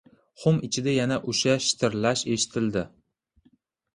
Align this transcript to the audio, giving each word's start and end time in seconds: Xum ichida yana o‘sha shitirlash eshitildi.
Xum 0.43 0.55
ichida 0.67 0.93
yana 0.95 1.17
o‘sha 1.33 1.53
shitirlash 1.67 2.23
eshitildi. 2.37 2.85